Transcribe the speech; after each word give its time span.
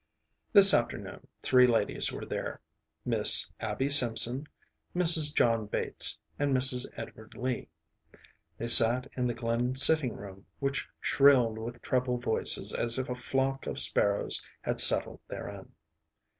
This 0.51 0.73
afternoon 0.73 1.27
three 1.43 1.67
ladies 1.67 2.11
were 2.11 2.25
there: 2.25 2.59
Miss 3.05 3.51
Abby 3.59 3.87
Simson, 3.87 4.47
Mrs. 4.95 5.31
John 5.31 5.67
Bates, 5.67 6.17
and 6.39 6.57
Mrs. 6.57 6.87
Edward 6.97 7.35
Lee. 7.35 7.69
They 8.57 8.65
sat 8.65 9.07
in 9.15 9.25
the 9.27 9.35
Glynn 9.35 9.75
sitting 9.75 10.13
room, 10.15 10.47
which 10.57 10.87
shrilled 10.99 11.59
with 11.59 11.83
treble 11.83 12.17
voices 12.17 12.73
as 12.73 12.97
if 12.97 13.09
a 13.09 13.13
flock 13.13 13.67
of 13.67 13.77
sparrows 13.77 14.43
had 14.63 14.79
settled 14.79 15.19
therein. 15.27 15.71